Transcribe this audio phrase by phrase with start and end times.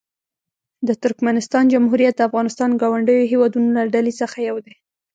[0.87, 4.73] د ترکمنستان جمهوریت د افغانستان ګاونډیو هېوادونو له ډلې څخه یو دی.